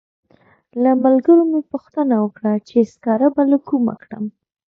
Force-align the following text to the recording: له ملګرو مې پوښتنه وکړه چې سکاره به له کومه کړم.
له 0.83 0.91
ملګرو 1.03 1.43
مې 1.51 1.61
پوښتنه 1.71 2.15
وکړه 2.19 2.53
چې 2.67 2.77
سکاره 2.93 3.27
به 3.35 3.43
له 3.51 3.57
کومه 3.67 3.93
کړم. 4.03 4.25